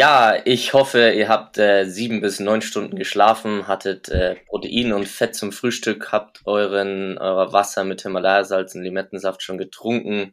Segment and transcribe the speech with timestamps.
[0.00, 5.06] Ja, ich hoffe, ihr habt äh, sieben bis neun Stunden geschlafen, hattet äh, Protein und
[5.06, 10.32] Fett zum Frühstück, habt euren euer Wasser mit Himalaya-Salz und Limettensaft schon getrunken,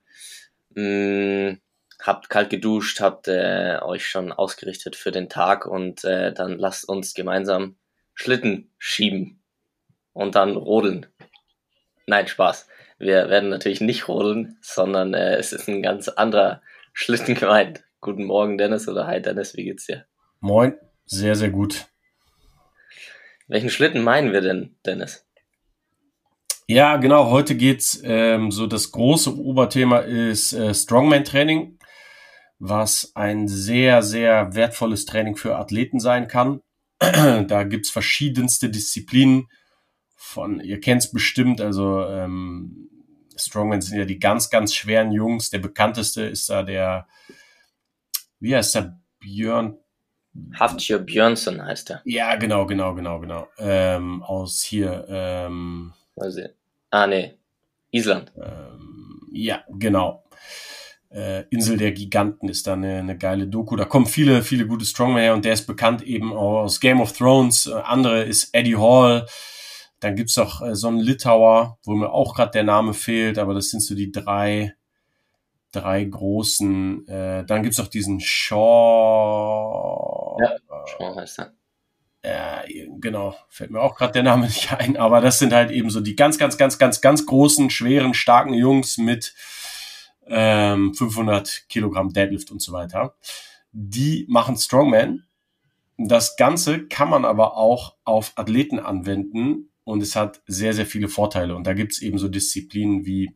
[0.69, 1.61] mh, mm,
[2.01, 6.87] habt kalt geduscht, habt äh, euch schon ausgerichtet für den Tag und äh, dann lasst
[6.87, 7.75] uns gemeinsam
[8.13, 9.43] Schlitten schieben
[10.13, 11.07] und dann rodeln.
[12.05, 12.69] Nein, Spaß.
[12.99, 16.61] Wir werden natürlich nicht rodeln, sondern äh, es ist ein ganz anderer
[16.93, 17.83] Schlitten gemeint.
[17.99, 20.05] Guten Morgen, Dennis, oder hi, Dennis, wie geht's dir?
[20.39, 21.87] Moin, sehr, sehr gut.
[23.47, 25.25] Welchen Schlitten meinen wir denn, Dennis?
[26.67, 31.79] Ja, genau, heute geht's ähm, so, das große Oberthema ist äh, Strongman-Training,
[32.59, 36.61] was ein sehr, sehr wertvolles Training für Athleten sein kann.
[36.99, 39.47] da gibt's verschiedenste Disziplinen
[40.15, 42.89] von, ihr kennt's bestimmt, also ähm,
[43.35, 45.49] Strongman sind ja die ganz, ganz schweren Jungs.
[45.49, 47.07] Der bekannteste ist da der
[48.39, 48.99] wie heißt der?
[49.19, 49.77] Björn.
[50.53, 52.01] Haftjör Björnsson heißt er.
[52.05, 53.47] Ja, genau, genau, genau, genau.
[53.57, 55.05] Ähm, aus hier.
[55.09, 55.93] Ähm,
[56.91, 57.33] ah, nee.
[57.91, 58.31] Island.
[58.37, 60.23] Ähm, ja, genau.
[61.09, 63.75] Äh, Insel der Giganten ist da eine, eine geile Doku.
[63.75, 67.13] Da kommen viele, viele gute Strongmen her und der ist bekannt eben aus Game of
[67.13, 67.65] Thrones.
[67.65, 69.25] Äh, andere ist Eddie Hall.
[69.99, 73.53] Dann gibt's noch äh, so einen Litauer, wo mir auch gerade der Name fehlt, aber
[73.53, 74.73] das sind so die drei,
[75.71, 77.07] drei großen.
[77.07, 78.57] Äh, dann gibt's noch diesen Shaw.
[80.39, 81.53] Ja, Shaw heißt er.
[82.21, 85.89] Äh, genau, fällt mir auch gerade der Name nicht ein, aber das sind halt eben
[85.89, 89.33] so die ganz, ganz, ganz, ganz, ganz großen, schweren, starken Jungs mit
[90.27, 93.15] ähm, 500 Kilogramm Deadlift und so weiter.
[93.71, 95.23] Die machen Strongman.
[95.97, 101.07] Das Ganze kann man aber auch auf Athleten anwenden und es hat sehr, sehr viele
[101.07, 101.55] Vorteile.
[101.55, 103.35] Und da gibt's eben so Disziplinen wie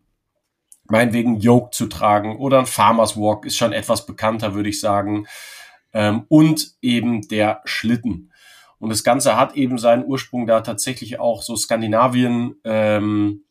[0.86, 5.28] meinetwegen Yoke zu tragen oder ein Farmers Walk ist schon etwas bekannter, würde ich sagen.
[5.94, 8.32] Ähm, und eben der Schlitten.
[8.80, 12.56] Und das Ganze hat eben seinen Ursprung da tatsächlich auch so Skandinavien.
[12.64, 13.44] Ähm,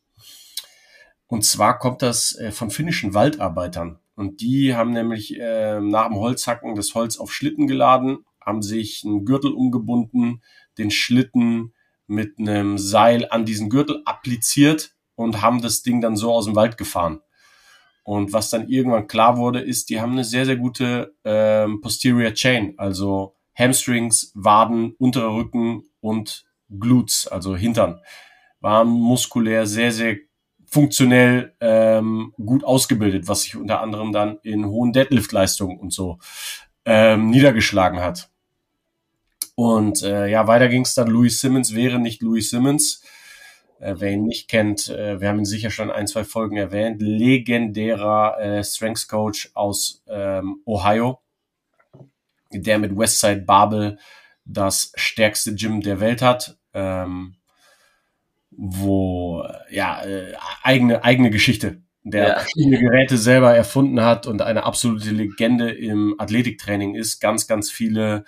[1.26, 4.00] und zwar kommt das äh, von finnischen Waldarbeitern.
[4.16, 9.04] Und die haben nämlich äh, nach dem Holzhacken das Holz auf Schlitten geladen, haben sich
[9.04, 10.42] einen Gürtel umgebunden,
[10.78, 11.74] den Schlitten
[12.06, 16.56] mit einem Seil an diesen Gürtel appliziert und haben das Ding dann so aus dem
[16.56, 17.20] Wald gefahren.
[18.02, 22.32] Und was dann irgendwann klar wurde, ist, die haben eine sehr, sehr gute ähm, Posterior
[22.32, 26.46] Chain, also Hamstrings, Waden, unterer Rücken und
[26.78, 28.00] Glutes, also Hintern,
[28.60, 30.16] waren muskulär sehr, sehr
[30.66, 36.18] funktionell ähm, gut ausgebildet, was sich unter anderem dann in hohen Deadlift-Leistungen und so
[36.84, 38.30] ähm, niedergeschlagen hat.
[39.56, 41.08] Und äh, ja, weiter ging es dann.
[41.08, 43.02] Louis Simmons wäre nicht Louis Simmons,
[43.80, 47.00] äh, wer ihn nicht kennt, äh, wir haben ihn sicher schon ein, zwei Folgen erwähnt.
[47.00, 51.20] Legendärer äh, Strengths Coach aus ähm, Ohio,
[52.52, 53.98] der mit Westside Babel
[54.44, 56.58] das stärkste Gym der Welt hat.
[56.72, 57.36] Ähm,
[58.50, 62.38] wo ja äh, eigene eigene Geschichte der ja.
[62.40, 68.24] verschiedene Geräte selber erfunden hat und eine absolute Legende im Athletiktraining ist ganz ganz viele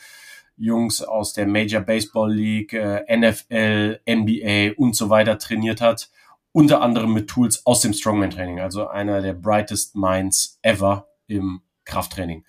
[0.63, 6.11] Jungs aus der Major Baseball League, äh, NFL, NBA und so weiter trainiert hat.
[6.53, 12.45] Unter anderem mit Tools aus dem Strongman-Training, also einer der brightest minds ever im Krafttraining.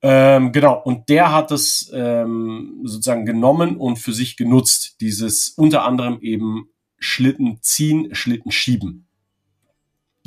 [0.00, 5.84] Ähm, genau, und der hat es ähm, sozusagen genommen und für sich genutzt, dieses unter
[5.84, 9.08] anderem eben Schlitten ziehen, Schlitten schieben.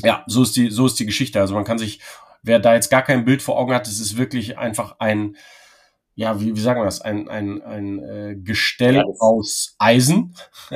[0.03, 1.39] Ja, so ist die, so ist die Geschichte.
[1.39, 2.01] Also man kann sich,
[2.43, 5.37] wer da jetzt gar kein Bild vor Augen hat, es ist wirklich einfach ein,
[6.15, 10.35] ja, wie, wie sagen wir das, ein, ein, ein äh, Gestell ja, aus Eisen.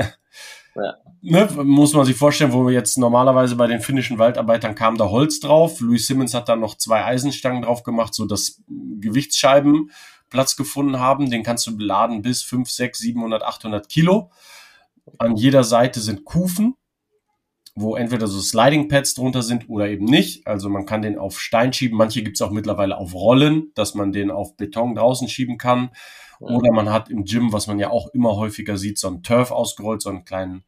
[0.76, 0.94] ja.
[1.22, 5.10] ne, muss man sich vorstellen, wo wir jetzt normalerweise bei den finnischen Waldarbeitern kam da
[5.10, 5.80] Holz drauf.
[5.82, 9.92] Louis Simmons hat dann noch zwei Eisenstangen drauf gemacht, so dass Gewichtsscheiben
[10.30, 11.30] Platz gefunden haben.
[11.30, 14.32] Den kannst du beladen bis 5, 6, 700, 800 Kilo.
[15.18, 16.76] An jeder Seite sind Kufen,
[17.76, 20.48] wo entweder so Sliding Pads drunter sind oder eben nicht.
[20.48, 21.98] Also man kann den auf Stein schieben.
[21.98, 25.90] Manche gibt es auch mittlerweile auf Rollen, dass man den auf Beton draußen schieben kann.
[26.40, 29.52] Oder man hat im Gym, was man ja auch immer häufiger sieht, so einen Turf
[29.52, 30.64] ausgerollt, so einen kleinen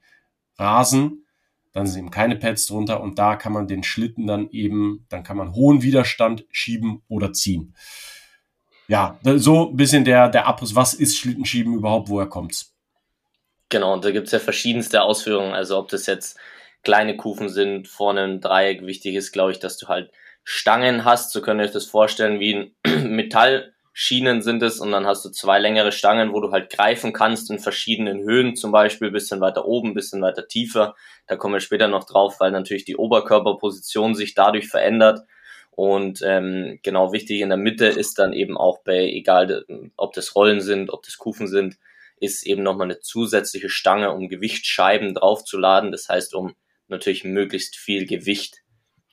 [0.57, 1.25] Rasen.
[1.71, 5.24] Dann sind eben keine Pads drunter und da kann man den Schlitten dann eben, dann
[5.24, 7.75] kann man hohen Widerstand schieben oder ziehen.
[8.88, 10.75] Ja, so ein bisschen der, der Abriss.
[10.75, 12.09] Was ist Schlittenschieben überhaupt?
[12.09, 12.74] Woher kommt's?
[13.69, 15.54] Genau, und da gibt's ja verschiedenste Ausführungen.
[15.54, 16.38] Also ob das jetzt
[16.88, 18.86] kleine Kufen sind, vorne ein Dreieck.
[18.86, 20.10] Wichtig ist, glaube ich, dass du halt
[20.45, 21.34] Stangen hast.
[21.34, 24.80] So könnt ihr euch das vorstellen, wie ein Metallschienen sind es.
[24.80, 28.56] Und dann hast du zwei längere Stangen, wo du halt greifen kannst in verschiedenen Höhen,
[28.56, 30.95] zum Beispiel bisschen weiter oben, bisschen weiter tiefer.
[31.28, 35.28] Da kommen wir später noch drauf, weil natürlich die Oberkörperposition sich dadurch verändert.
[35.72, 39.66] Und ähm, genau wichtig in der Mitte ist dann eben auch bei, egal
[39.98, 41.75] ob das Rollen sind, ob das Kufen sind,
[42.22, 45.92] ist eben nochmal eine zusätzliche Stange, um Gewichtsscheiben draufzuladen.
[45.92, 46.56] Das heißt, um
[46.88, 48.63] natürlich möglichst viel Gewicht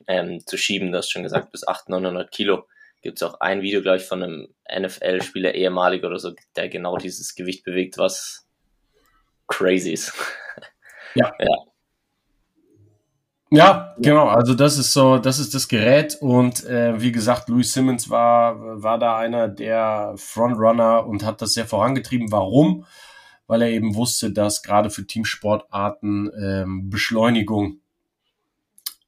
[0.07, 0.93] ähm, zu schieben.
[0.93, 2.67] Du hast schon gesagt, bis 800, 900 Kilo.
[3.03, 6.97] Gibt es auch ein Video, glaube ich, von einem NFL-Spieler, ehemalig oder so, der genau
[6.97, 8.47] dieses Gewicht bewegt, was
[9.47, 10.15] crazy ist.
[11.15, 11.33] Ja.
[11.39, 11.57] ja.
[13.51, 14.27] Ja, genau.
[14.27, 18.83] Also das ist so, das ist das Gerät und äh, wie gesagt, Louis Simmons war
[18.83, 22.33] war da einer der Frontrunner und hat das sehr vorangetrieben.
[22.33, 22.85] Warum?
[23.47, 27.81] Weil er eben wusste, dass gerade für Teamsportarten ähm, Beschleunigung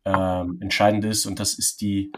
[0.04, 2.12] ähm, entscheidend ist und das ist die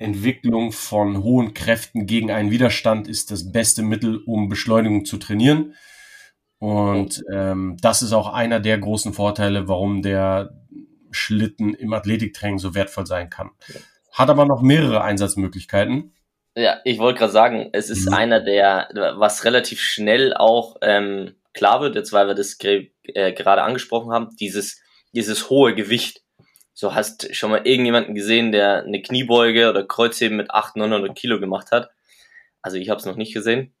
[0.00, 5.74] Entwicklung von hohen Kräften gegen einen Widerstand ist das beste Mittel, um Beschleunigung zu trainieren.
[6.58, 10.54] Und ähm, das ist auch einer der großen Vorteile, warum der
[11.10, 13.50] Schlitten im Athletiktraining so wertvoll sein kann.
[14.12, 16.14] Hat aber noch mehrere Einsatzmöglichkeiten.
[16.60, 18.14] Ja, ich wollte gerade sagen, es ist mhm.
[18.14, 23.62] einer der, was relativ schnell auch ähm, klar wird, jetzt weil wir das äh, gerade
[23.62, 26.22] angesprochen haben, dieses, dieses hohe Gewicht.
[26.74, 31.40] So hast schon mal irgendjemanden gesehen, der eine Kniebeuge oder Kreuzheben mit 800, 900 Kilo
[31.40, 31.90] gemacht hat.
[32.60, 33.72] Also ich habe es noch nicht gesehen.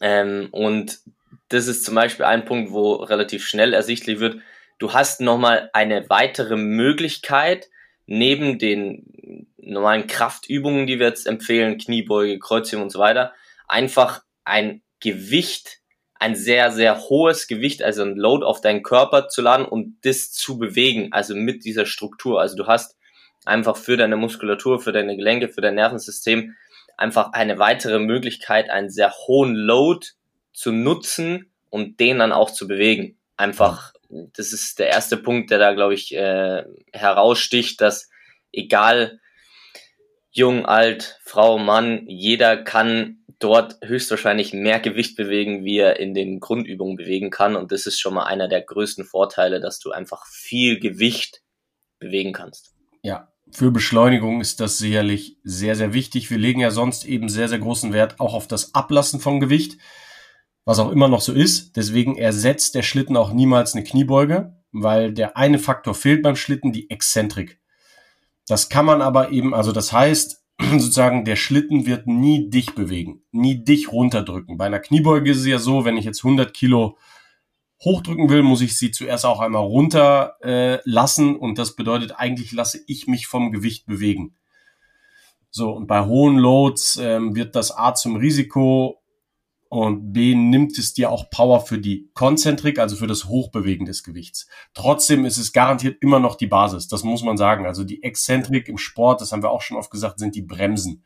[0.00, 1.00] Ähm, und
[1.48, 4.38] das ist zum Beispiel ein Punkt, wo relativ schnell ersichtlich wird,
[4.78, 7.68] du hast nochmal eine weitere Möglichkeit,
[8.06, 9.15] neben den
[9.56, 13.32] normalen Kraftübungen, die wir jetzt empfehlen, Kniebeuge, Kreuzheben und so weiter,
[13.68, 15.80] einfach ein Gewicht,
[16.14, 20.32] ein sehr, sehr hohes Gewicht, also ein Load auf deinen Körper zu laden und das
[20.32, 22.40] zu bewegen, also mit dieser Struktur.
[22.40, 22.96] Also du hast
[23.44, 26.54] einfach für deine Muskulatur, für deine Gelenke, für dein Nervensystem
[26.96, 30.06] einfach eine weitere Möglichkeit, einen sehr hohen Load
[30.52, 33.18] zu nutzen und den dann auch zu bewegen.
[33.36, 38.10] Einfach das ist der erste Punkt, der da, glaube ich, äh, heraussticht, dass
[38.56, 39.20] egal
[40.30, 46.40] jung, alt, Frau, Mann, jeder kann dort höchstwahrscheinlich mehr Gewicht bewegen, wie er in den
[46.40, 47.56] Grundübungen bewegen kann.
[47.56, 51.42] Und das ist schon mal einer der größten Vorteile, dass du einfach viel Gewicht
[51.98, 52.74] bewegen kannst.
[53.02, 56.30] Ja, für Beschleunigung ist das sicherlich sehr, sehr wichtig.
[56.30, 59.78] Wir legen ja sonst eben sehr, sehr großen Wert auch auf das Ablassen von Gewicht
[60.66, 61.76] was auch immer noch so ist.
[61.76, 66.72] Deswegen ersetzt der Schlitten auch niemals eine Kniebeuge, weil der eine Faktor fehlt beim Schlitten,
[66.72, 67.58] die Exzentrik.
[68.46, 73.22] Das kann man aber eben, also das heißt, sozusagen der Schlitten wird nie dich bewegen,
[73.32, 74.56] nie dich runterdrücken.
[74.56, 76.96] Bei einer Kniebeuge ist es ja so, wenn ich jetzt 100 Kilo
[77.84, 82.52] hochdrücken will, muss ich sie zuerst auch einmal runter äh, lassen und das bedeutet eigentlich
[82.52, 84.34] lasse ich mich vom Gewicht bewegen.
[85.50, 89.02] So, und bei hohen Loads ähm, wird das A zum Risiko
[89.68, 94.02] und B nimmt es dir auch Power für die Konzentrik, also für das Hochbewegen des
[94.02, 94.46] Gewichts.
[94.74, 97.66] Trotzdem ist es garantiert immer noch die Basis, das muss man sagen.
[97.66, 101.04] Also die Exzentrik im Sport, das haben wir auch schon oft gesagt, sind die Bremsen.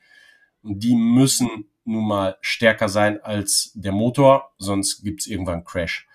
[0.63, 6.07] Und die müssen nun mal stärker sein als der Motor, sonst gibt's irgendwann Crash.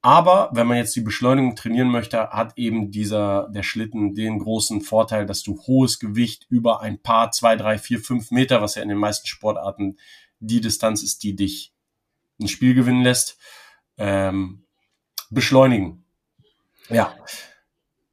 [0.00, 4.80] Aber wenn man jetzt die Beschleunigung trainieren möchte, hat eben dieser, der Schlitten den großen
[4.80, 8.82] Vorteil, dass du hohes Gewicht über ein paar, zwei, drei, vier, fünf Meter, was ja
[8.82, 9.98] in den meisten Sportarten
[10.40, 11.72] die Distanz ist, die dich
[12.40, 13.38] ein Spiel gewinnen lässt,
[13.96, 14.64] ähm,
[15.30, 16.04] beschleunigen.
[16.88, 17.16] Ja.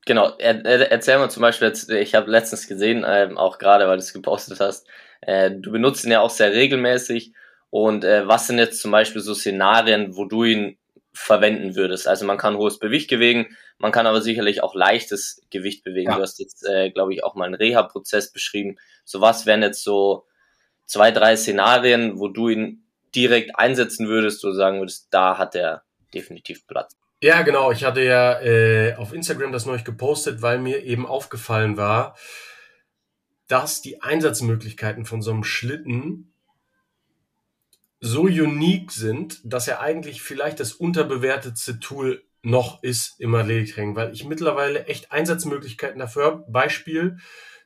[0.05, 3.87] Genau, er, er, erzähl mal zum Beispiel, jetzt, ich habe letztens gesehen, ähm, auch gerade,
[3.87, 4.87] weil du es gepostet hast,
[5.21, 7.33] äh, du benutzt ihn ja auch sehr regelmäßig
[7.69, 10.77] und äh, was sind jetzt zum Beispiel so Szenarien, wo du ihn
[11.13, 12.07] verwenden würdest?
[12.07, 16.11] Also man kann hohes Gewicht bewegen, man kann aber sicherlich auch leichtes Gewicht bewegen.
[16.11, 16.17] Ja.
[16.17, 18.77] Du hast jetzt, äh, glaube ich, auch mal einen Reha-Prozess beschrieben.
[19.03, 20.25] So was wären jetzt so
[20.85, 25.83] zwei, drei Szenarien, wo du ihn direkt einsetzen würdest, du sagen würdest, da hat er
[26.13, 26.95] definitiv Platz.
[27.21, 27.71] Ja, genau.
[27.71, 32.15] Ich hatte ja äh, auf Instagram das neulich gepostet, weil mir eben aufgefallen war,
[33.47, 36.33] dass die Einsatzmöglichkeiten von so einem Schlitten
[37.99, 44.13] so unique sind, dass er eigentlich vielleicht das unterbewertetste Tool noch ist im Athletiktraining, weil
[44.13, 46.45] ich mittlerweile echt Einsatzmöglichkeiten dafür habe.
[46.47, 47.17] Beispiel,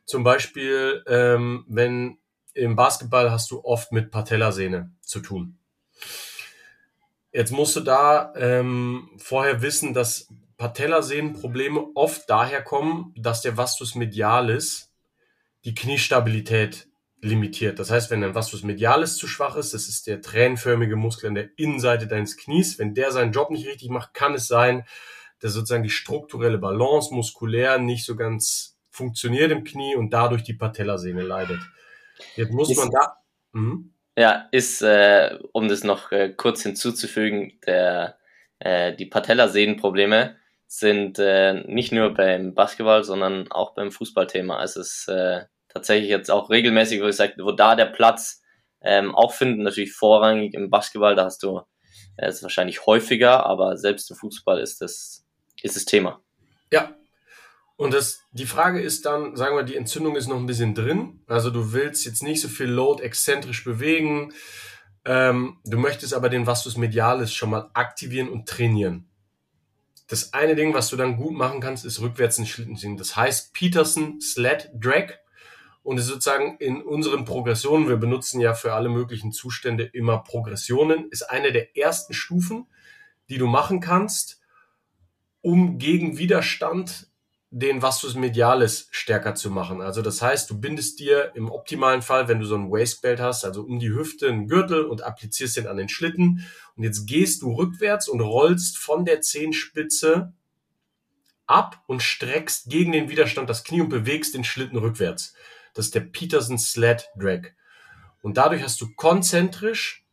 [0.06, 2.19] zum Beispiel, ähm, wenn
[2.54, 5.58] im Basketball hast du oft mit Patellasehne zu tun.
[7.32, 13.94] Jetzt musst du da ähm, vorher wissen, dass Patellasehnenprobleme oft daher kommen, dass der Vastus
[13.94, 14.92] medialis
[15.64, 16.88] die Kniestabilität
[17.22, 17.78] limitiert.
[17.78, 21.34] Das heißt, wenn dein Vastus medialis zu schwach ist, das ist der tränenförmige Muskel an
[21.34, 24.84] der Innenseite deines Knies, wenn der seinen Job nicht richtig macht, kann es sein,
[25.38, 30.54] dass sozusagen die strukturelle Balance muskulär nicht so ganz funktioniert im Knie und dadurch die
[30.54, 31.60] Patellasehne leidet.
[32.36, 33.16] Jetzt muss ist, man da.
[33.52, 33.84] Mh?
[34.16, 38.18] Ja, ist, äh, um das noch äh, kurz hinzuzufügen, der,
[38.58, 40.36] äh, die Patellasehnenprobleme
[40.66, 44.56] sind äh, nicht nur beim Basketball, sondern auch beim Fußballthema.
[44.56, 48.42] Also es ist äh, tatsächlich jetzt auch regelmäßig, wo ich sage, wo da der Platz
[48.82, 51.62] ähm, auch finden, natürlich vorrangig im Basketball, da hast du
[52.16, 55.26] äh, es wahrscheinlich häufiger, aber selbst im Fußball ist das,
[55.62, 56.22] ist das Thema.
[56.72, 56.94] Ja.
[57.80, 61.22] Und das, die Frage ist dann, sagen wir, die Entzündung ist noch ein bisschen drin.
[61.26, 64.34] Also du willst jetzt nicht so viel Load exzentrisch bewegen.
[65.06, 69.08] Ähm, du möchtest aber den Vastus medialis schon mal aktivieren und trainieren.
[70.08, 72.98] Das eine Ding, was du dann gut machen kannst, ist rückwärts in Schlitten ziehen.
[72.98, 75.14] Das heißt Peterson Sled Drag
[75.82, 81.08] und ist sozusagen in unseren Progressionen, wir benutzen ja für alle möglichen Zustände immer Progressionen,
[81.08, 82.66] ist eine der ersten Stufen,
[83.30, 84.42] die du machen kannst,
[85.40, 87.09] um gegen Widerstand
[87.52, 89.80] den Vastus medialis stärker zu machen.
[89.80, 93.44] Also das heißt, du bindest dir im optimalen Fall, wenn du so ein Waistbelt hast,
[93.44, 96.46] also um die Hüfte einen Gürtel und applizierst den an den Schlitten.
[96.76, 100.32] Und jetzt gehst du rückwärts und rollst von der Zehenspitze
[101.46, 105.34] ab und streckst gegen den Widerstand das Knie und bewegst den Schlitten rückwärts.
[105.74, 107.48] Das ist der Peterson Sled Drag.
[108.22, 110.06] Und dadurch hast du konzentrisch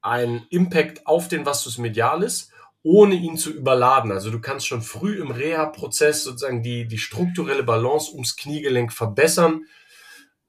[0.00, 2.50] einen Impact auf den Vastus medialis,
[2.86, 4.12] ohne ihn zu überladen.
[4.12, 9.66] Also du kannst schon früh im Reha-Prozess sozusagen die, die strukturelle Balance ums Kniegelenk verbessern.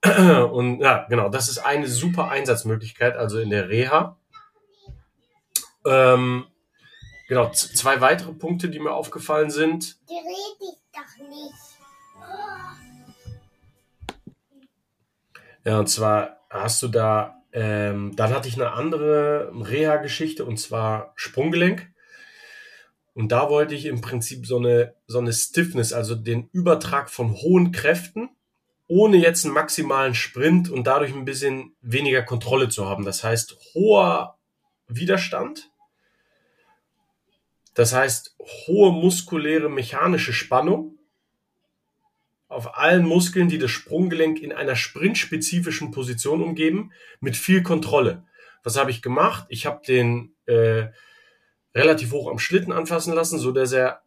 [0.05, 4.17] Und ja, genau, das ist eine super Einsatzmöglichkeit, also in der Reha.
[5.83, 6.45] Ähm,
[7.27, 9.97] genau, zwei weitere Punkte, die mir aufgefallen sind.
[10.07, 11.53] Die rede ich doch nicht.
[15.65, 21.13] Ja, und zwar hast du da, ähm, dann hatte ich eine andere Reha-Geschichte und zwar
[21.15, 21.91] Sprunggelenk.
[23.17, 27.33] Und da wollte ich im Prinzip so eine, so eine Stiffness, also den Übertrag von
[27.33, 28.29] hohen Kräften,
[28.85, 33.05] ohne jetzt einen maximalen Sprint und dadurch ein bisschen weniger Kontrolle zu haben.
[33.05, 34.37] Das heißt, hoher
[34.87, 35.71] Widerstand.
[37.73, 38.35] Das heißt,
[38.67, 40.99] hohe muskuläre mechanische Spannung
[42.49, 48.27] auf allen Muskeln, die das Sprunggelenk in einer sprintspezifischen Position umgeben, mit viel Kontrolle.
[48.61, 49.47] Was habe ich gemacht?
[49.49, 50.89] Ich habe den äh,
[51.77, 54.01] relativ hoch am Schlitten anfassen lassen, so dass er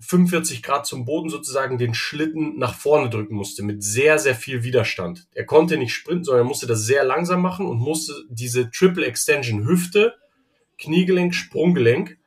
[0.00, 4.62] 45 Grad zum Boden sozusagen den Schlitten nach vorne drücken musste, mit sehr, sehr viel
[4.62, 5.26] Widerstand.
[5.34, 9.06] Er konnte nicht sprinten, sondern er musste das sehr langsam machen und musste diese Triple
[9.06, 10.14] Extension Hüfte,
[10.78, 12.18] Kniegelenk, Sprunggelenk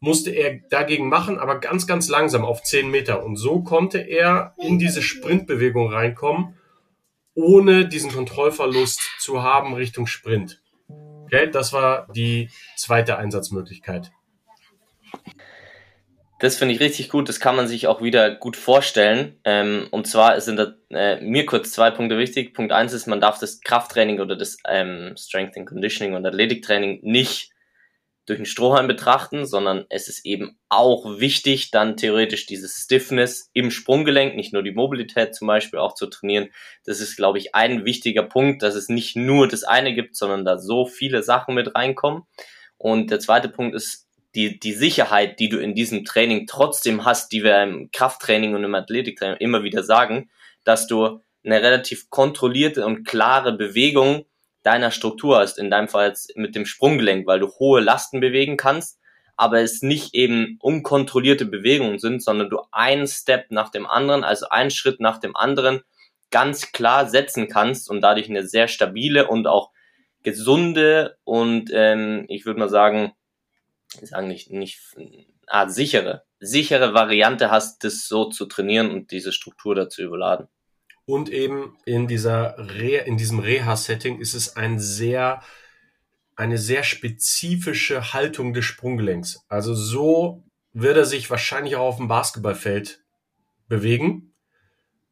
[0.00, 3.24] musste er dagegen machen, aber ganz, ganz langsam auf 10 Meter.
[3.24, 6.56] Und so konnte er in diese Sprintbewegung reinkommen,
[7.34, 10.60] ohne diesen Kontrollverlust zu haben Richtung Sprint.
[11.26, 14.12] Okay, das war die zweite Einsatzmöglichkeit.
[16.38, 17.28] Das finde ich richtig gut.
[17.28, 19.40] Das kann man sich auch wieder gut vorstellen.
[19.44, 22.54] Ähm, und zwar sind da, äh, mir kurz zwei Punkte wichtig.
[22.54, 27.00] Punkt eins ist, man darf das Krafttraining oder das ähm, Strength and Conditioning und Athletiktraining
[27.02, 27.50] nicht
[28.26, 33.70] durch einen Strohhalm betrachten, sondern es ist eben auch wichtig, dann theoretisch dieses Stiffness im
[33.70, 36.48] Sprunggelenk, nicht nur die Mobilität zum Beispiel auch zu trainieren.
[36.84, 40.44] Das ist, glaube ich, ein wichtiger Punkt, dass es nicht nur das eine gibt, sondern
[40.44, 42.24] da so viele Sachen mit reinkommen.
[42.78, 47.32] Und der zweite Punkt ist die, die Sicherheit, die du in diesem Training trotzdem hast,
[47.32, 50.30] die wir im Krafttraining und im Athletiktraining immer wieder sagen,
[50.64, 54.26] dass du eine relativ kontrollierte und klare Bewegung
[54.66, 58.56] deiner Struktur hast, in deinem Fall jetzt mit dem Sprunggelenk, weil du hohe Lasten bewegen
[58.56, 58.98] kannst,
[59.36, 64.48] aber es nicht eben unkontrollierte Bewegungen sind, sondern du einen Step nach dem anderen, also
[64.48, 65.82] einen Schritt nach dem anderen
[66.30, 69.70] ganz klar setzen kannst und dadurch eine sehr stabile und auch
[70.24, 73.12] gesunde und ähm, ich würde mal sagen,
[74.02, 74.80] sagen nicht, nicht
[75.46, 80.48] ah, sichere, sichere Variante hast, das so zu trainieren und diese Struktur dazu überladen.
[81.06, 85.40] Und eben in dieser Re in diesem Reha-Setting ist es ein sehr,
[86.34, 89.44] eine sehr spezifische Haltung des Sprunggelenks.
[89.48, 93.04] Also so wird er sich wahrscheinlich auch auf dem Basketballfeld
[93.68, 94.34] bewegen,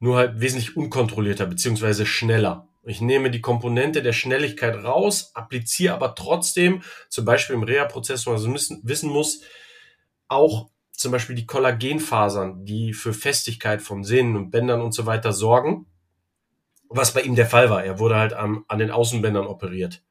[0.00, 2.68] nur halt wesentlich unkontrollierter beziehungsweise schneller.
[2.82, 8.32] Ich nehme die Komponente der Schnelligkeit raus, appliziere aber trotzdem, zum Beispiel im Reha-Prozess, wo
[8.32, 9.42] man so wissen muss,
[10.28, 15.32] auch zum Beispiel die Kollagenfasern, die für Festigkeit von Sehnen und Bändern und so weiter
[15.32, 15.86] sorgen,
[16.88, 17.84] was bei ihm der Fall war.
[17.84, 20.02] Er wurde halt am, an den Außenbändern operiert.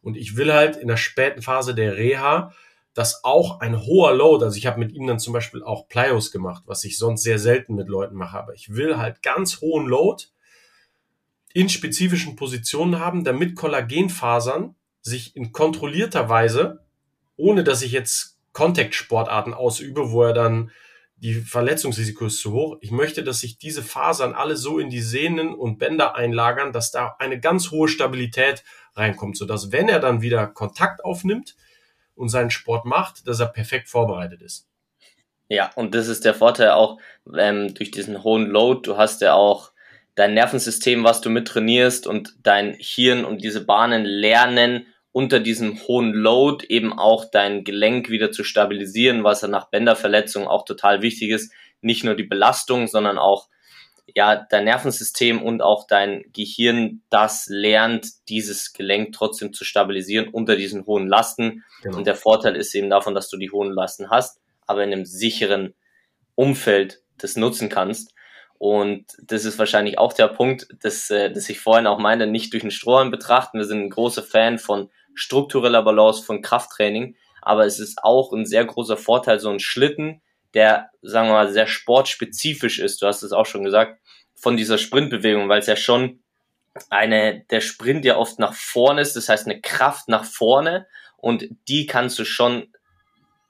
[0.00, 2.52] Und ich will halt in der späten Phase der Reha,
[2.94, 6.30] dass auch ein hoher Load, also ich habe mit ihm dann zum Beispiel auch Plyos
[6.32, 9.86] gemacht, was ich sonst sehr selten mit Leuten mache, aber ich will halt ganz hohen
[9.86, 10.24] Load
[11.52, 16.84] in spezifischen Positionen haben, damit Kollagenfasern sich in kontrollierter Weise,
[17.36, 20.70] ohne dass ich jetzt Kontaktsportarten ausübe, wo er dann
[21.16, 22.78] die Verletzungsrisiko ist zu hoch.
[22.80, 26.90] Ich möchte, dass sich diese Fasern alle so in die Sehnen und Bänder einlagern, dass
[26.90, 28.64] da eine ganz hohe Stabilität
[28.94, 31.56] reinkommt, sodass wenn er dann wieder Kontakt aufnimmt
[32.14, 34.66] und seinen Sport macht, dass er perfekt vorbereitet ist.
[35.48, 36.98] Ja, und das ist der Vorteil auch
[37.36, 38.82] ähm, durch diesen hohen Load.
[38.84, 39.72] Du hast ja auch
[40.14, 45.80] dein Nervensystem, was du mit trainierst und dein Hirn und diese Bahnen lernen unter diesem
[45.88, 51.02] hohen Load eben auch dein Gelenk wieder zu stabilisieren, was ja nach Bänderverletzung auch total
[51.02, 51.52] wichtig ist.
[51.80, 53.48] Nicht nur die Belastung, sondern auch
[54.14, 60.56] ja, dein Nervensystem und auch dein Gehirn, das lernt, dieses Gelenk trotzdem zu stabilisieren unter
[60.56, 61.64] diesen hohen Lasten.
[61.82, 61.98] Genau.
[61.98, 65.04] Und der Vorteil ist eben davon, dass du die hohen Lasten hast, aber in einem
[65.04, 65.74] sicheren
[66.34, 68.14] Umfeld das nutzen kannst.
[68.58, 72.52] Und das ist wahrscheinlich auch der Punkt, dass, äh, dass ich vorhin auch meinte, nicht
[72.52, 73.58] durch den Strohhalm betrachten.
[73.58, 77.16] Wir sind ein großer Fan von struktureller Balance, von Krafttraining.
[77.42, 80.20] Aber es ist auch ein sehr großer Vorteil, so ein Schlitten,
[80.54, 83.00] der, sagen wir mal, sehr sportspezifisch ist.
[83.00, 84.00] Du hast es auch schon gesagt,
[84.34, 86.22] von dieser Sprintbewegung, weil es ja schon
[86.88, 90.86] eine, der Sprint ja oft nach vorne ist, das heißt eine Kraft nach vorne
[91.16, 92.72] und die kannst du schon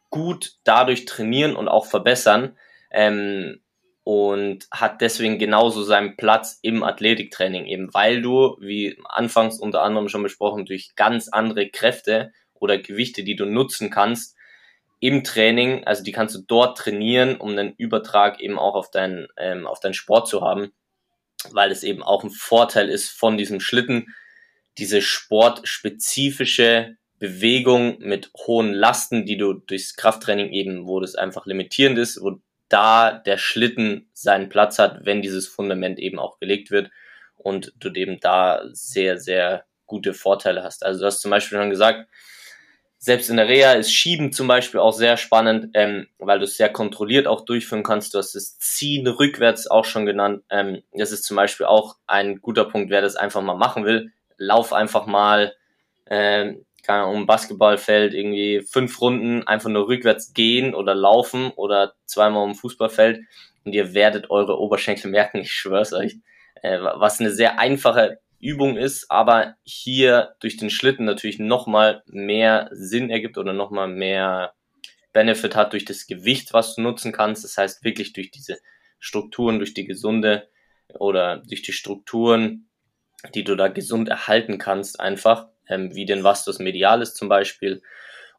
[0.09, 2.57] gut dadurch trainieren und auch verbessern.
[2.90, 3.61] Ähm,
[4.04, 10.09] und hat deswegen genauso seinen Platz im Athletiktraining, eben weil du, wie anfangs unter anderem
[10.09, 14.37] schon besprochen, durch ganz andere Kräfte oder Gewichte, die du nutzen kannst,
[15.01, 19.29] im Training, also die kannst du dort trainieren, um einen Übertrag eben auch auf deinen,
[19.38, 20.72] ähm, auf deinen Sport zu haben,
[21.51, 24.14] weil es eben auch ein Vorteil ist von diesem Schlitten,
[24.77, 31.98] diese sportspezifische Bewegung mit hohen Lasten, die du durchs Krafttraining eben, wo das einfach limitierend
[31.98, 36.90] ist, wo da der Schlitten seinen Platz hat, wenn dieses Fundament eben auch gelegt wird
[37.37, 40.85] und du eben da sehr, sehr gute Vorteile hast.
[40.85, 42.09] Also du hast zum Beispiel schon gesagt,
[43.02, 46.56] selbst in der Reha ist Schieben zum Beispiel auch sehr spannend, ähm, weil du es
[46.56, 48.14] sehr kontrolliert auch durchführen kannst.
[48.14, 50.44] Du hast das Ziehen rückwärts auch schon genannt.
[50.50, 54.12] Ähm, das ist zum Beispiel auch ein guter Punkt, wer das einfach mal machen will.
[54.37, 55.54] Lauf einfach mal
[56.11, 61.95] ähm, keine Ahnung, um Basketballfeld irgendwie fünf Runden einfach nur rückwärts gehen oder laufen oder
[62.07, 63.21] zweimal um Fußballfeld
[63.64, 66.16] und ihr werdet eure Oberschenkel merken, ich schwör's euch.
[66.62, 72.69] Äh, was eine sehr einfache Übung ist, aber hier durch den Schlitten natürlich nochmal mehr
[72.73, 74.55] Sinn ergibt oder nochmal mehr
[75.12, 77.45] Benefit hat durch das Gewicht, was du nutzen kannst.
[77.45, 78.59] Das heißt wirklich durch diese
[78.99, 80.49] Strukturen, durch die gesunde
[80.99, 82.69] oder durch die Strukturen,
[83.35, 87.83] die du da gesund erhalten kannst, einfach ähm, wie den Vastus medialis zum Beispiel.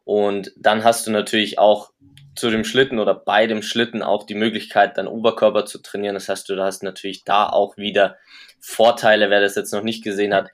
[0.04, 1.92] Und dann hast du natürlich auch
[2.36, 6.16] zu dem Schlitten oder bei dem Schlitten auch die Möglichkeit, deinen Oberkörper zu trainieren.
[6.16, 8.18] Das heißt, du hast natürlich da auch wieder
[8.60, 10.50] Vorteile, wer das jetzt noch nicht gesehen hat,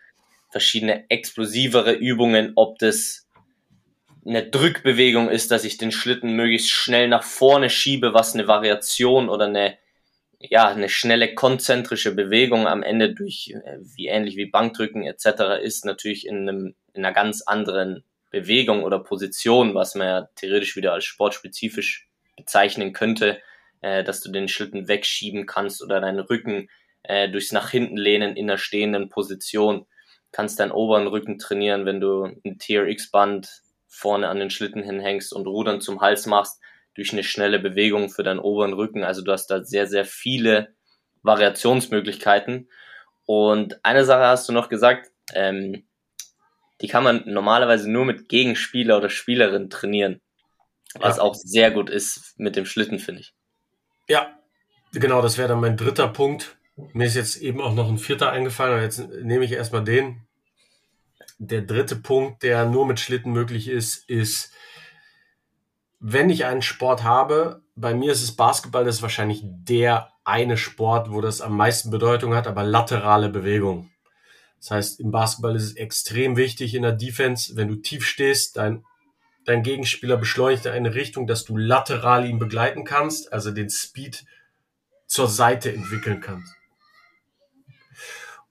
[0.49, 3.27] verschiedene explosivere Übungen, ob das
[4.25, 9.29] eine Drückbewegung ist, dass ich den Schlitten möglichst schnell nach vorne schiebe, was eine Variation
[9.29, 9.77] oder eine
[10.49, 15.62] ja, eine schnelle konzentrische Bewegung am Ende durch, äh, wie ähnlich wie Bankdrücken etc.
[15.62, 20.75] ist, natürlich in, einem, in einer ganz anderen Bewegung oder Position, was man ja theoretisch
[20.75, 23.39] wieder als sportspezifisch bezeichnen könnte,
[23.81, 26.69] äh, dass du den Schlitten wegschieben kannst oder deinen Rücken
[27.03, 29.86] äh, durchs nach hinten lehnen in einer stehenden Position,
[30.31, 35.47] kannst deinen oberen Rücken trainieren, wenn du ein TRX-Band vorne an den Schlitten hinhängst und
[35.47, 36.62] Rudern zum Hals machst,
[36.97, 39.03] durch eine schnelle Bewegung für deinen oberen Rücken.
[39.03, 40.73] Also du hast da sehr, sehr viele
[41.21, 42.69] Variationsmöglichkeiten.
[43.25, 45.86] Und eine Sache hast du noch gesagt, ähm,
[46.81, 50.21] die kann man normalerweise nur mit Gegenspieler oder Spielerin trainieren.
[50.99, 51.23] Was ja.
[51.23, 53.36] auch sehr gut ist mit dem Schlitten, finde ich.
[54.07, 54.39] Ja,
[54.93, 56.57] genau, das wäre dann mein dritter Punkt.
[56.93, 60.25] Mir ist jetzt eben auch noch ein vierter eingefallen, aber jetzt nehme ich erstmal den.
[61.38, 64.51] Der dritte Punkt, der nur mit Schlitten möglich ist, ist
[65.99, 70.57] wenn ich einen Sport habe, bei mir ist es Basketball, das ist wahrscheinlich der eine
[70.57, 73.91] Sport, wo das am meisten Bedeutung hat, aber laterale Bewegung.
[74.60, 78.57] Das heißt, im Basketball ist es extrem wichtig in der Defense, wenn du tief stehst,
[78.57, 78.83] dein,
[79.45, 84.25] dein Gegenspieler beschleunigt in eine Richtung, dass du lateral ihn begleiten kannst, also den Speed
[85.05, 86.53] zur Seite entwickeln kannst.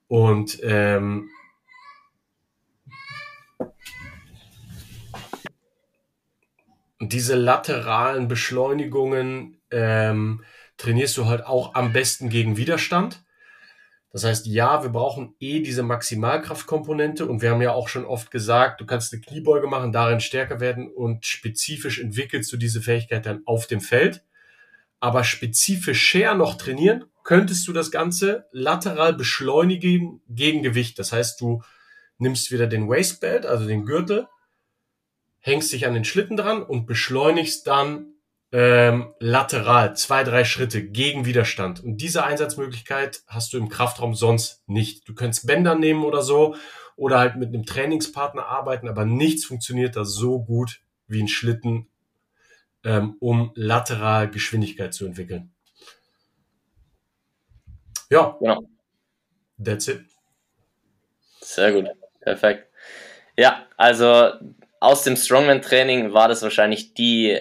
[0.07, 1.29] Und ähm,
[6.99, 10.43] diese lateralen Beschleunigungen ähm,
[10.77, 13.23] trainierst du halt auch am besten gegen Widerstand.
[14.11, 18.31] Das heißt, ja, wir brauchen eh diese Maximalkraftkomponente und wir haben ja auch schon oft
[18.31, 23.25] gesagt, du kannst eine Kniebeuge machen, darin stärker werden und spezifisch entwickelst du diese Fähigkeit
[23.25, 24.23] dann auf dem Feld.
[24.99, 30.97] Aber spezifischer noch trainieren, könntest du das Ganze lateral beschleunigen gegen Gewicht.
[30.97, 31.61] Das heißt, du
[32.17, 34.27] nimmst wieder den Waistbelt, also den Gürtel,
[35.47, 38.13] hängst dich an den Schlitten dran und beschleunigst dann
[38.51, 41.83] ähm, lateral zwei, drei Schritte gegen Widerstand.
[41.83, 45.07] Und diese Einsatzmöglichkeit hast du im Kraftraum sonst nicht.
[45.07, 46.55] Du könntest Bänder nehmen oder so
[46.95, 51.87] oder halt mit einem Trainingspartner arbeiten, aber nichts funktioniert da so gut wie ein Schlitten,
[52.83, 55.53] ähm, um lateral Geschwindigkeit zu entwickeln.
[58.09, 58.37] Ja.
[58.39, 58.63] Genau.
[59.63, 60.01] That's it.
[61.41, 61.87] Sehr gut.
[62.21, 62.67] Perfekt.
[63.37, 64.31] Ja, also
[64.79, 67.39] aus dem Strongman-Training war das wahrscheinlich die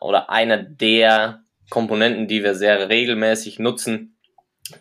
[0.00, 4.18] oder einer der Komponenten, die wir sehr regelmäßig nutzen,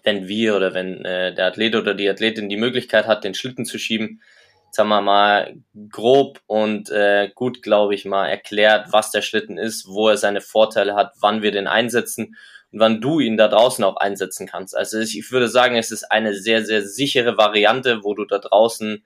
[0.04, 3.66] wenn wir oder wenn äh, der Athlet oder die Athletin die Möglichkeit hat, den Schlitten
[3.66, 4.22] zu schieben.
[4.66, 5.56] Jetzt haben wir mal
[5.90, 10.42] grob und äh, gut, glaube ich, mal erklärt, was der Schlitten ist, wo er seine
[10.42, 12.38] Vorteile hat, wann wir den einsetzen
[12.72, 14.76] und wann du ihn da draußen auch einsetzen kannst.
[14.76, 19.06] Also ich würde sagen, es ist eine sehr, sehr sichere Variante, wo du da draußen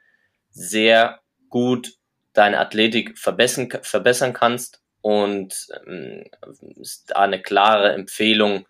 [0.51, 1.93] sehr gut
[2.35, 6.25] deine Athletik verbessern, verbessern kannst und ähm,
[6.75, 8.67] ist da eine klare Empfehlung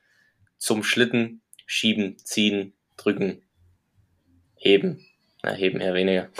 [0.57, 3.43] zum Schlitten schieben, ziehen, drücken,
[4.55, 5.05] heben,
[5.43, 6.29] na, heben eher weniger.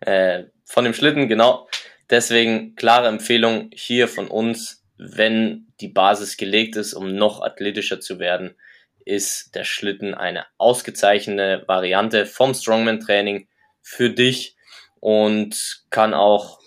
[0.00, 1.66] Äh, von dem Schlitten, genau.
[2.10, 8.18] Deswegen klare Empfehlung hier von uns, wenn die Basis gelegt ist, um noch athletischer zu
[8.18, 8.54] werden,
[9.06, 13.48] ist der Schlitten eine ausgezeichnete Variante vom Strongman-Training
[13.80, 14.56] für dich
[15.04, 16.60] und kann auch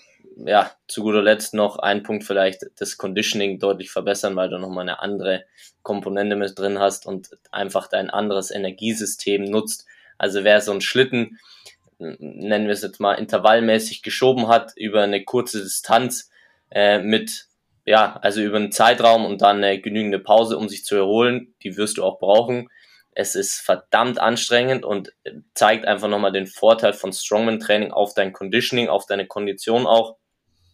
[0.45, 4.83] ja, zu guter Letzt noch ein Punkt vielleicht das Conditioning deutlich verbessern, weil du nochmal
[4.83, 5.45] eine andere
[5.81, 9.87] Komponente mit drin hast und einfach dein anderes Energiesystem nutzt.
[10.19, 11.39] Also wer so einen Schlitten,
[11.97, 16.29] nennen wir es jetzt mal, intervallmäßig geschoben hat über eine kurze Distanz
[16.69, 17.47] äh, mit,
[17.85, 21.75] ja, also über einen Zeitraum und dann eine genügende Pause, um sich zu erholen, die
[21.75, 22.69] wirst du auch brauchen.
[23.19, 25.11] Es ist verdammt anstrengend und
[25.55, 30.17] zeigt einfach nochmal den Vorteil von Strongman-Training auf dein Conditioning, auf deine Kondition auch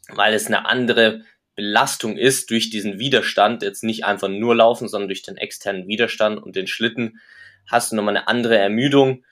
[0.09, 1.21] weil es eine andere
[1.55, 6.41] Belastung ist durch diesen Widerstand, jetzt nicht einfach nur laufen, sondern durch den externen Widerstand
[6.41, 7.19] und den Schlitten
[7.69, 9.23] hast du nochmal eine andere Ermüdung.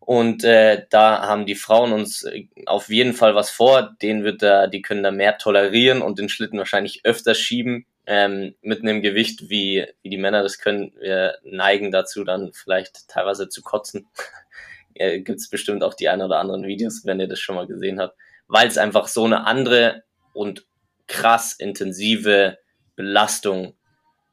[0.00, 3.94] Und äh, da haben die Frauen uns äh, auf jeden Fall was vor.
[4.02, 8.54] Den wird da, die können da mehr tolerieren und den Schlitten wahrscheinlich öfter schieben ähm,
[8.62, 10.92] mit einem Gewicht, wie, wie die Männer das können.
[10.98, 14.08] Wir neigen dazu, dann vielleicht teilweise zu kotzen.
[14.94, 17.66] äh, Gibt es bestimmt auch die ein oder anderen Videos, wenn ihr das schon mal
[17.66, 18.16] gesehen habt
[18.52, 20.66] weil es einfach so eine andere und
[21.06, 22.58] krass intensive
[22.96, 23.74] Belastung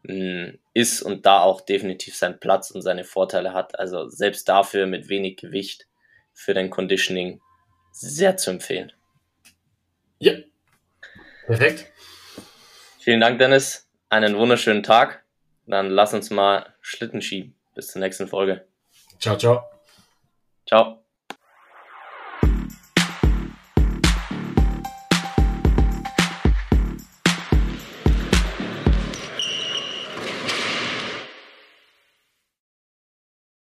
[0.04, 3.80] mh, hm, ist und da auch definitiv seinen Platz und seine Vorteile hat.
[3.80, 5.88] Also selbst dafür mit wenig Gewicht
[6.34, 7.42] für dein Conditioning
[7.94, 8.92] sehr zu empfehlen.
[10.20, 10.34] Ja,
[11.46, 11.90] perfekt.
[13.10, 13.90] Vielen Dank, Dennis.
[14.10, 15.24] Einen wunderschönen Tag.
[15.66, 17.56] Dann lass uns mal Schlitten schieben.
[17.74, 18.68] Bis zur nächsten Folge.
[19.18, 19.64] Ciao, ciao.
[20.68, 21.04] Ciao.